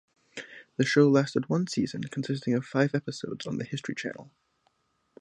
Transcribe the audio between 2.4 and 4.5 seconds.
of five episodes on The History Channel.